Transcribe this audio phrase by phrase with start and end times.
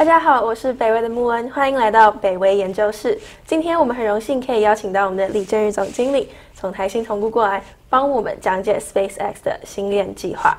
[0.00, 3.18] 大家好，我是北威的穆恩，欢迎来到北威研究室。
[3.44, 10.56] 今天我们很荣幸可以邀请到我们的李振宇总经理从台新同步过来，帮我们讲解 SpaceX 的星链计划。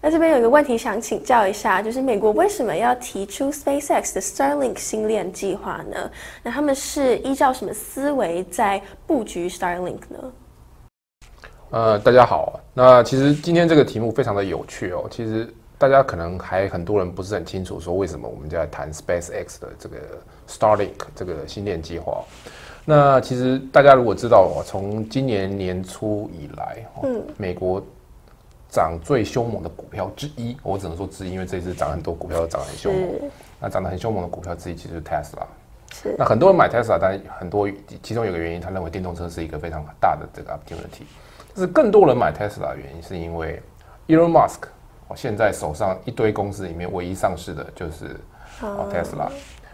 [0.00, 6.08] 那这边有一个问题想请教一下，就是美国为什么要提出 SpaceX 的 Starlink 星链计划呢？
[6.44, 10.32] 那他们是依照什么思维在布局 Starlink 呢？
[11.70, 12.60] 呃，大家好。
[12.72, 15.06] 那其实今天这个题目非常的有趣哦。
[15.10, 19.96] 其实大家可能还很多人不是很清楚，说为什么我们在谈 SpaceX 的这个
[20.48, 22.22] Starlink 这个星链计划。
[22.84, 27.82] 那其实大家如果知道哦，从今年年初以来，嗯，美国。
[28.70, 33.30] 涨最凶猛的股票之一，我只能说之一，因为这次涨很多股票都涨得很凶猛。
[33.60, 35.46] 那涨得很凶猛的股票之一，其实是 Tesla。
[35.92, 36.16] 是。
[36.18, 37.70] 那很多人买 Tesla，但很多
[38.02, 41.04] 其中有个原因，他认为电动车是一个非常大的这个 opportunity。
[41.54, 43.62] 但是更多人买 Tesla 的原因，是因为
[44.08, 44.62] Elon Musk，
[45.14, 48.16] 现在手上一堆公司里面唯一上市的就是
[48.60, 49.28] Tesla。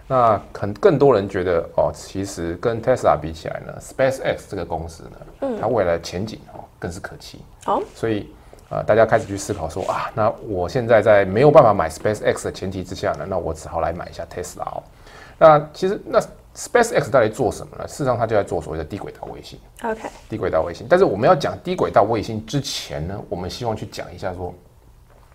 [0.06, 7.40] 那很更多人觉得哦，其实跟 Tesla 比起来呢，SpaceX 这个公司呢，嗯，它未来的前景哦更是可期。
[7.64, 8.32] 好，所以。
[8.70, 14.82] 啊，大家开始去思考说啊，那我现在在没有办法买 SpaceX 的前提之下呢，那我只好来买一下 Tesla 哦。
[15.36, 16.20] 那其实那
[16.54, 17.88] SpaceX 到底做什么呢？
[17.88, 19.58] 事实上，它就在做所谓的低轨道卫星。
[19.82, 20.86] OK，低轨道卫星。
[20.88, 24.54] 但是我们要讲低轨道卫星之前呢，我们希望去讲一下说，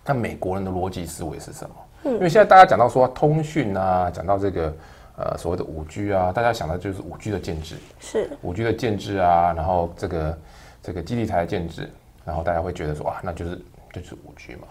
[0.05, 1.75] 那美国人的逻辑思维是什么？
[2.03, 4.73] 嗯，因为现在大家讲到说通讯啊，讲到这个
[5.17, 10.37] 呃所谓的五 G 啊，大家想的就是五 G 的建制，是五 G 的建制啊，然后这个
[10.83, 11.89] 这个基地台的建制。
[12.25, 13.61] 然后大家会觉得说啊，那就是
[13.93, 14.67] 就是五 G 嘛。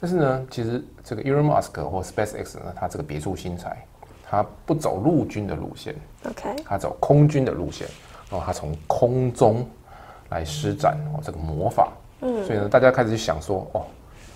[0.00, 3.84] 但是呢，其实这个 Elon Musk 或 SpaceX 呢，它这个别出心裁，
[4.30, 5.96] 它不走陆军的路线
[6.28, 7.88] ，OK，它走空军的路线，
[8.30, 9.68] 然后它从空中
[10.28, 11.92] 来施展哦这个魔法。
[12.20, 13.84] 嗯，所以呢，大家开始去想说，哦，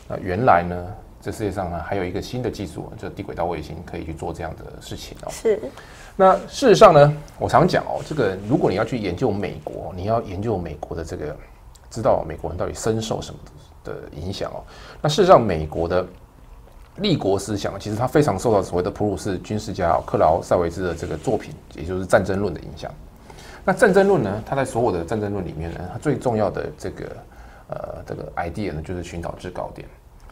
[0.09, 0.87] 那原来呢，
[1.21, 5.31] 这世界上呢还有一个新的技术，就低轨道卫星可以去做这样的事情哦。
[5.31, 5.61] 是。
[6.17, 11.37] 那事实上呢，我常讲哦，这个如果你要去研究美国，你要研究美国的这个。
[11.89, 13.41] 知道美国人到底深受什么
[13.85, 14.61] 的影响哦？
[15.01, 16.05] 那事实上，美国的
[16.97, 22.93] 立国思想其实它非常受到所谓的普鲁士军事家克劳塞维兹的这个作品，也就是《战争论》的影响。
[23.65, 27.05] 那《战争论》呢，它在所有的《战争论》里面呢，它最重要的这个
[27.69, 29.89] 呃这个 idea 呢，就是寻找制高点。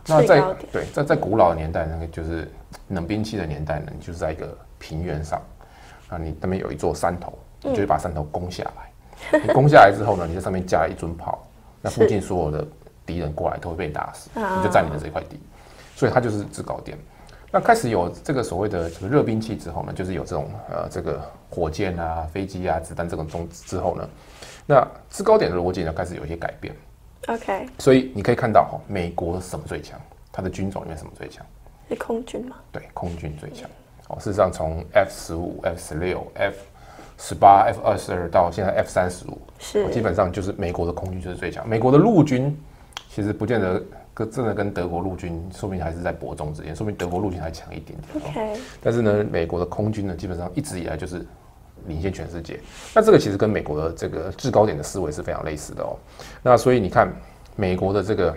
[0.07, 2.51] 那在对在在古老的年代，那个就是
[2.89, 5.41] 冷兵器的年代呢，你就是在一个平原上，
[6.09, 9.41] 啊，你那边有一座山头，你就把山头攻下来。
[9.41, 11.43] 你攻下来之后呢，你在上面架了一尊炮，
[11.81, 12.67] 那附近所有的
[13.07, 15.41] 敌人过来都会被打死，你就占领了这块地，
[15.97, 16.99] 所以它就是制高点。
[17.51, 24.09] 那开始有这个所谓的这个热兵器之后呢，就是有这种呃这个火箭啊、飞机啊、子弹这种中之后呢，
[24.67, 26.75] 那制高点的逻辑呢开始有一些改变。
[27.29, 29.99] OK，所以你可以看到哈，美国什么最强？
[30.31, 31.45] 它的军种里面什么最强？
[31.89, 32.57] 是空军吗？
[32.73, 33.69] 对，空军最强。
[34.09, 36.57] 哦，事实上从 F 十五、F 十六、F
[37.19, 41.67] 十八 F 二十二到现在 F 三十五，是基本上就是美国的空军就是最强。
[41.69, 42.55] 美国的陆军
[43.09, 48.25] 其实不见得跟真的跟德国陆军，说明还是在伯仲之间，说明德国陆军还强一点点。
[48.25, 51.25] OK，但是呢，美国的空军呢，基本上一直以来就是
[51.87, 52.59] 领先全世界。
[52.95, 55.97] 那这个其实跟美国的这个制高点的思维是非常类似的哦。
[56.43, 57.13] 那所以你看，
[57.57, 58.37] 美国的这个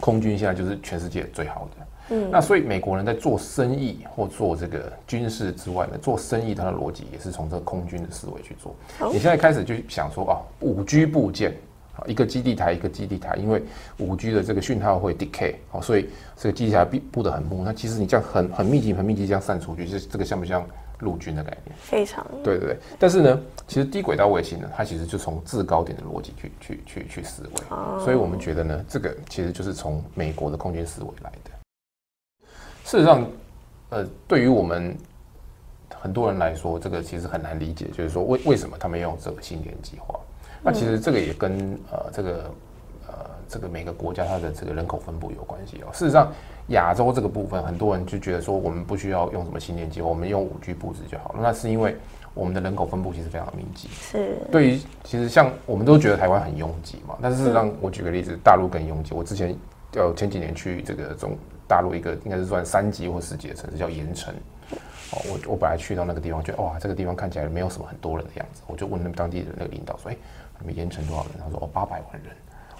[0.00, 1.86] 空军现在就是全世界最好的。
[2.10, 8.74] 嗯，那所以美国人在做生意或做这个军事之外呢，做生意它的逻辑也是从这个空军的思维去做。
[9.10, 11.56] 你现在开始就想说啊，五 G 部件
[11.96, 13.62] 啊，一个基地台一个基地台，因为
[13.98, 17.62] 五 G 的这个讯号会 decay，好，所以这个基地台布布的很木。
[17.64, 20.66] 那其实你这样很很密集、很密集这样散出去，这这个像不像
[21.00, 21.76] 陆军的概念？
[21.78, 22.26] 非常。
[22.42, 22.78] 对对对。
[22.98, 27.62] 但是呢，其实低轨道卫星呢，它其实就从制高点的逻辑去去去去思维。
[27.70, 28.00] 哦。
[28.02, 31.50] 所以我们觉得呢，这个其实就是从美国的空军思维来的。
[32.84, 33.24] 事实上，
[33.90, 34.96] 呃，对于我们
[35.94, 40.18] 很多人来说，这个其实很难理解，就是说为为什么他们用这个星链计划？
[40.64, 42.50] 那其实这个也跟呃这个
[43.06, 43.14] 呃
[43.46, 45.92] 这个每个国家它的这个人口分布有关系哦。
[45.92, 46.32] 事实上，
[46.68, 51.40] 亚洲这个部分，很多人就觉得说我们不需要用什么新链计划，我们用五 G 布置就好了。
[51.42, 51.94] 那是因为
[52.32, 53.88] 我们的人口分布其实非常密集。
[53.92, 54.36] 是。
[54.50, 59.14] 对于其实像我们都觉得台湾很拥挤嘛，但是事实上，我举个例子，大陆更拥挤。
[59.14, 59.54] 我之前
[59.94, 61.36] 呃前几年去这个中。
[61.66, 64.34] 大陆一个应该是算三级或四级的城市叫盐城，
[65.14, 70.16] 哦，我我本来去到那个地方，觉得哇，这个地方看起来没有什么很多人的样子，我就问那当地的那个领导说，哎，
[70.58, 71.32] 你们盐城多少人？
[71.42, 72.32] 他说哦，八百万人，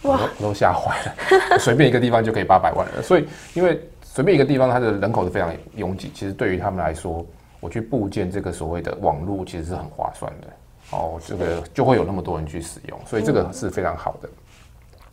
[0.03, 7.25] 哇，我都吓坏了，随便一个地方就可以八百万人，所以因为随便一个地方它的人口是非常拥挤，其实对于他们来说，
[7.61, 10.49] 我去部件这个所谓的网络其实是很划算的，
[10.91, 14.29] 哦，这个就会有那么多人去使用，所以这个是非常好的。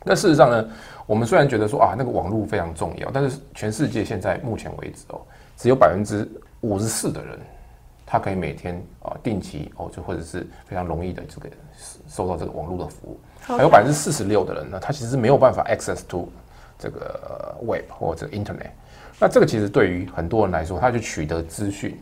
[0.04, 0.68] 那事实上呢，
[1.06, 5.20] 我们虽然觉得说啊，那个网络非常重要，但是全世界现在目前为止哦，
[5.56, 6.28] 只有百分之
[6.62, 7.38] 五十四的人，
[8.04, 11.48] 他可以每天啊定期哦，就或者是非常容易的这个
[12.08, 16.28] 收到这个网络的服务，还有百分之四十六的人呢，他其实没有办法 access to
[16.78, 18.70] 这个 web 或者 internet。
[19.18, 21.96] 那这个其实对于很多人来说，他去取得资讯，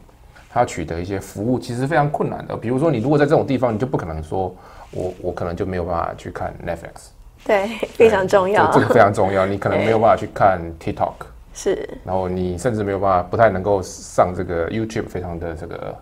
[0.49, 2.57] 他取得一些服务，其实非常困难的。
[2.57, 4.55] 比如说，你如果在这种地方，你就不可能说
[4.91, 7.09] 我我可能就没有办法去看 Netflix。
[7.45, 8.71] 对，非常重要。
[8.71, 11.13] 这个非常重要，你可能没有办法去看 TikTok，
[11.53, 11.89] 是。
[12.05, 15.97] 然后你甚至没有办法，不太能够上这个 YouTube，非常的这个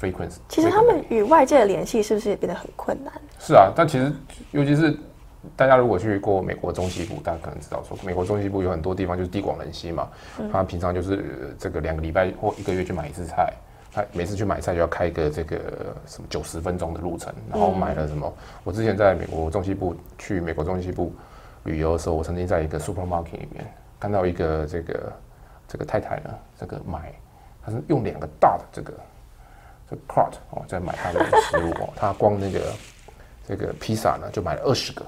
[0.00, 0.36] frequency。
[0.48, 3.12] 其实他们与外界的联系是不是也变得很困难？
[3.38, 4.12] 是啊，但其实
[4.50, 4.96] 尤其是
[5.56, 10.08] 大家如果去过美国中西部，大家可能知道说，美国中西部有很多地方就是地广人稀嘛，
[10.52, 13.52] 他平常就是这个两个礼拜或一个月去买一次菜。
[13.94, 15.56] 他每次去买菜就要开个这个
[16.06, 18.32] 什么九十分钟的路程，然后买了什么？
[18.64, 21.12] 我之前在美国中西部去美国中西部
[21.64, 23.70] 旅游的时候，我曾经在一个 supermarket 里面
[24.02, 25.12] 看到一个这个
[25.68, 27.12] 这个太太呢，这个买，
[27.64, 28.92] 她是用两个大的这个
[29.88, 32.60] 这个 cart 哦在买她的食物哦， 她光那个
[33.46, 35.06] 这个披萨呢就买了二十个，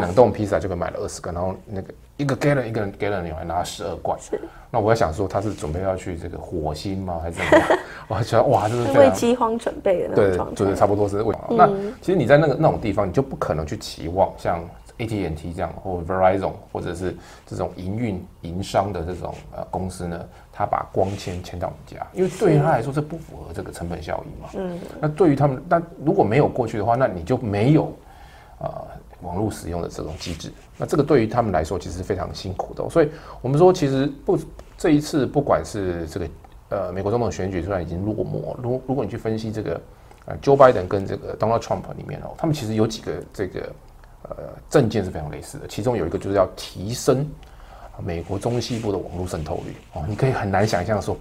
[0.00, 4.18] 冷冻披萨就可以买了二十个，然后那个一个 gallon 一个人 gallon 你还拿十二罐。
[4.68, 7.68] 那我在想说，他是准备要去这个火星吗，还是怎么样？
[8.08, 11.32] 我觉得哇，这是为饥荒准备的那种对，就是差不多是为。
[11.50, 11.68] 那
[12.02, 14.60] 其实你在那个那种地方，你就不可能去期望像
[14.98, 24.48] AT&T 这样，或 Verizon 或者是这种营运营商的这种呃公司呢，他把光纤牵到你家，因为对于他来说，这不符合这个成本效益嘛。
[24.54, 24.78] 嗯。
[25.00, 27.92] 那对于他们，那如果没有过去的话，那你就没有
[28.58, 28.84] 啊。
[29.22, 32.86] 网络使用的这种机制，那这个对于他们来说其实是非常辛苦的。
[32.90, 33.08] 所以，
[33.40, 34.38] 我们说其实不
[34.76, 36.28] 这一次，不管是这个
[36.68, 39.80] 呃美国总统选举虽然已经落幕，如如果你去分析这个
[40.26, 43.72] 呃 Joe Biden 跟这个 Donald Trump 里面哦，他们其实有几个这个
[44.30, 44.36] 呃
[44.68, 45.66] 政见是非常类似的。
[45.66, 47.26] 其中有一个就是要提升
[48.02, 51.16] 美国中西部的网络渗透率哦，你可以很难想象说，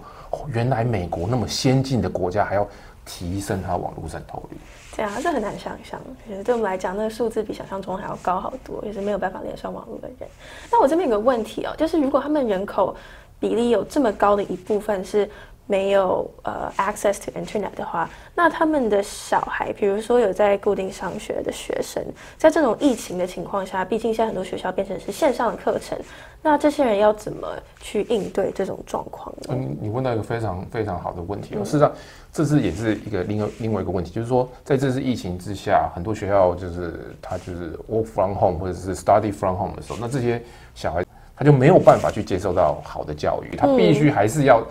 [0.47, 2.67] 原来美国那么先进的国家还要
[3.05, 4.57] 提升它网络渗透率。
[4.95, 10.29] 对啊这很难想象，其实对我们来讲，那个数字比想象中还要高好多，也是没有办法连上网络的人。
[10.71, 12.95] 那我这边有个问题哦，就是如果他们人口
[13.39, 15.29] 比例有这么高的一部分是。
[15.65, 22.03] 没有呃 access to internet 的话，那他们的小孩，比如说有在固定上学的学生，
[22.37, 25.97] 在这种疫情的情况下，毕竟现在很多学校变成是线上的课程，
[26.41, 27.47] 那这些人要怎么
[27.79, 29.55] 去应对这种状况呢？
[29.55, 31.63] 嗯，你问到一个非常非常好的问题哦。
[31.63, 31.91] 事实上，
[32.33, 40.43] 这是也是一个另外另外一个问题，就是说，在这次疫情之下，很多学校就是他就是 work from home 或者是 study from home 的时候，那这些
[40.75, 41.05] 小孩
[41.37, 44.61] 他就没有办法去接受到好的教育，他必须还是要。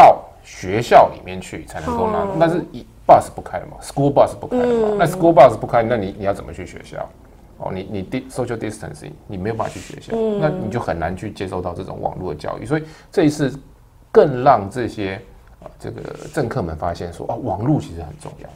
[0.00, 2.64] 到学校里面去才能够拿，但是
[3.06, 7.06] bus 不开了嘛，school bus 不开了嘛，那 school bus 不开，那你你要怎么去学校？
[7.58, 12.64] 哦，你你 social distancing，你没有办法去学校，那你就很难去接受到这种网络的教育。
[12.64, 13.52] 所以这一次
[14.10, 15.20] 更让这些
[15.62, 16.00] 啊这个
[16.32, 18.48] 政客们发现说啊，网络其实很重要。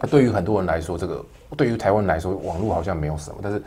[0.00, 1.22] 那对于很多人来说，这个
[1.56, 3.62] 对于台湾来说，网络好像没有什么，但是。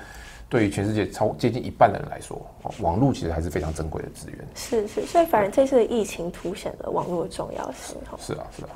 [0.49, 2.39] 对于全世界超接近一半的人来说，
[2.79, 4.39] 网络其实还是非常珍贵的资源。
[4.55, 7.97] 是是，所以反而这次的疫情凸显了网络的重要性。
[8.17, 8.69] 是啊是啊。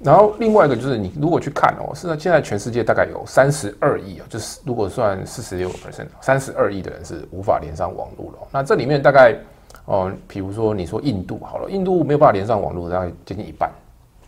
[0.00, 8.38] 然后另外一个就是，你如果去看哦，是现在全世界大概有三十二亿啊，就是如果算四十六个 percent，三十二亿的人是无法连上网络了。
[8.50, 9.36] 那这里面大概
[9.84, 13.70] 哦，比如说你说印度好了，印度没有办法连上网络，大概接近一半。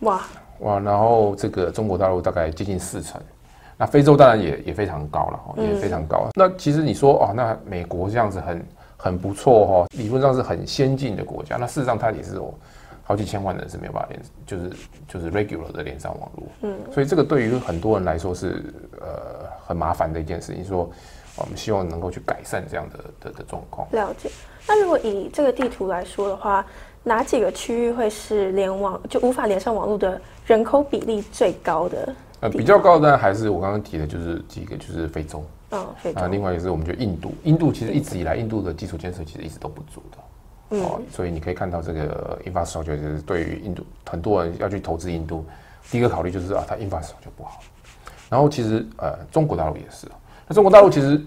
[0.01, 0.21] 哇
[0.59, 3.19] 哇，然后这个中国大陆大概接近四成。
[3.83, 6.29] 那非洲当然也也非常高了，也非常高。
[6.35, 11.57] 那其实你说哦，那美国这样子很很不错哈，理论上是很先进的国家。
[11.57, 12.53] 那事实上它也是有
[13.03, 14.71] 好几千万人是没有办法连，就是
[15.05, 16.47] 就是 regular 的连上网络。
[16.61, 18.63] 嗯，所以这个对于很多人来说是
[19.01, 20.63] 呃很麻烦的一件事情。
[20.63, 20.89] 说
[21.35, 23.85] 我们希望能够去改善这样的的的状况。
[23.91, 24.29] 了解。
[24.65, 26.65] 那如果以这个地图来说的话，
[27.03, 32.15] 哪几个区域会是联网就无法连上网络的人口比例最高的？
[32.43, 35.41] 呃，比较高的还是我刚刚提的，就是几个，就是非洲。
[35.71, 36.19] 嗯，非洲。
[36.19, 40.17] 啊，另外一个是我们觉得印度，印度其实一直以来，印度的基础建设其实一直都不足的。
[40.71, 40.83] 嗯。
[40.83, 45.45] 哦，所以你可以看到这个 infrastructure 就是对于印度很多人要去投资印度，
[45.89, 47.61] 第一个考虑就是啊，它 infrastructure 不好。
[48.29, 50.05] 然后其实呃，中国大陆也是。
[50.45, 51.21] 那中国大陆其实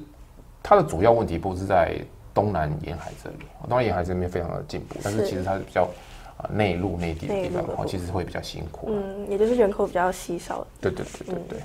[0.63, 1.97] 它的主要问题不是在
[2.35, 5.89] 东南沿海这里，东南沿海这边非常的进步，但是其实它是比较。
[6.39, 8.89] 啊，内陆内地的地方，哦，其实会比较辛苦。
[8.91, 10.67] 嗯，也就是人口比较稀少。
[10.81, 11.59] 对对对对对。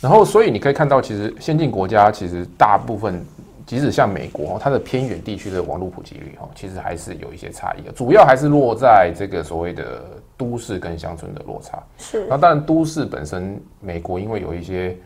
[0.00, 3.22] 然后，所以你可以看到，其实先进国家其实大部分，
[3.66, 7.92] 即使像美国，它的偏远地区的网络普及率，哈，其实还是有一些差异的。
[7.92, 10.02] 主要还是落在这个所谓的
[10.38, 11.82] 都市跟乡村的落差。
[11.98, 12.26] 是。
[12.30, 14.96] 那当然，都市本身，美国因为有一些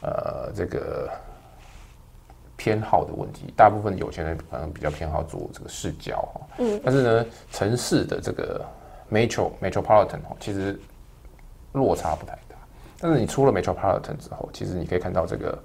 [0.00, 1.10] 呃这个
[2.58, 8.62] 偏好的问题，大部分有钱人可能比较偏好做这个市郊哈，嗯，但是呢，城市的这个
[9.10, 10.78] metro metropolitan 哈，其实
[11.72, 12.56] 落差不太大。
[13.00, 15.58] 但是你出了 metropolitan 之后，其实你可以看到这个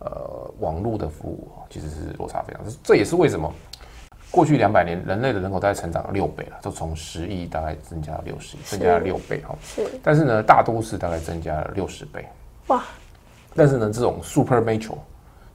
[0.00, 3.50] 呃网络的服务其实是落差非常，这也是为什么
[4.28, 9.56] 过去两百年人类的人口大概成长了六倍了，就从十亿大概增加了六十亿，增加了六倍哈。
[9.62, 12.26] 是，但是呢，大都市大概增加了六十倍。
[12.66, 12.82] 哇！
[13.54, 14.96] 但是呢，这种 super metro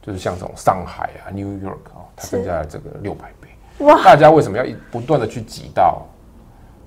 [0.06, 3.50] 就是像这种上海啊、New York 啊，它增加了这个六百倍。
[3.86, 4.04] 哇！
[4.04, 6.06] 大家为什么要一不断的去挤到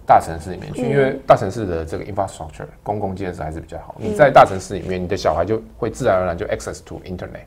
[0.07, 0.89] 大城市里面去？
[0.89, 3.97] 因为大城市的这个 infrastructure 公共建设还是比较好。
[3.99, 7.43] 你在大城市里面，你的小孩就会自然而然就 access to internet。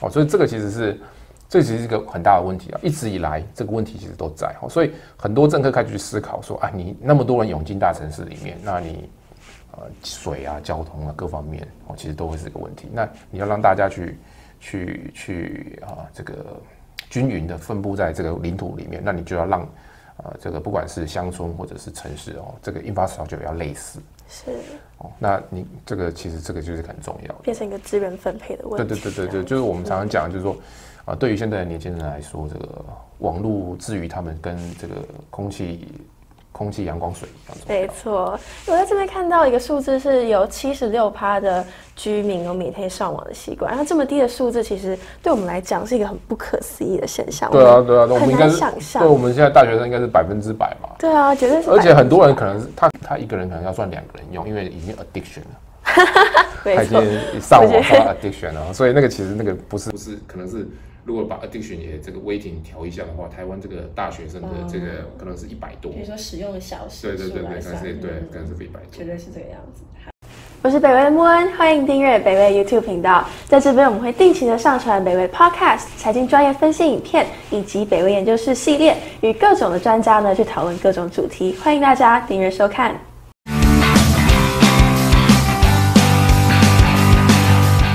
[0.00, 1.00] 哦，所以这个其实是
[1.48, 2.80] 这其实是一个很大的问题啊！
[2.82, 4.52] 一直以来这个问题其实都在。
[4.60, 9.08] 哦，所以很多政客开始去思考说啊，你那么多人涌进大城市里面，那你。
[9.74, 12.90] 呃，水啊，交通啊，各方面哦，其实都会是一个问题。
[12.92, 14.18] 那你要让大家去
[14.62, 16.56] 去去啊，这个
[17.10, 19.68] 均匀的分布在这个领土里面，那你就要让
[20.18, 23.98] 呃，这个不管是乡村或者是城市哦，这个 infrastructure 要类似。
[24.28, 24.52] 是
[24.98, 28.88] 哦，那你这个其实这个就是很重要，变成一个资源分配的问题。
[28.88, 30.56] 对对对对对，就是我们常常讲，就是说
[31.04, 32.84] 啊，对于现在的年轻人来说，这个
[33.18, 34.94] 网络至于他们跟这个
[35.28, 35.88] 空气。
[36.52, 37.26] 空气、阳光、水，
[37.66, 38.38] 没错。
[38.66, 41.64] 我在这边看到一个数字，是有七十六趴的
[41.96, 43.70] 居民有每天上网的习惯。
[43.70, 47.50] 然后这么低的数字，其实对我们来讲是一个很不可思议的现象。
[47.50, 49.02] 对啊，对啊，我们应该想象。
[49.02, 50.94] 对，我们现在大学生应该是百分之百吧。
[50.98, 51.70] 对啊，绝对是。
[51.70, 55.56] 而且很多人可能是他他一个人可能要算两个人用，因为已经 addiction 了。
[56.62, 60.68] 他已经上网上 addiction 了，所以那个其实那个不是不是，可能是。
[61.04, 65.90] 如果把 addiction 也这个 weighting 调一下的话，台湾这个大学生的这个可能是一百多。
[65.92, 68.88] 比如说使用的小时，对对对对，可能是对，可能是一百多。
[68.92, 69.82] 绝对是这个样子。
[70.62, 73.26] 我是北威的莫恩，欢迎订阅北威 YouTube 频道。
[73.46, 81.56] 在这边我们会定期的上传北威 Podcast 财经专业分析影片，以及北威研究室系列，与各种的专家呢去讨论各种主题。
[81.60, 83.11] 欢迎大家订阅收看。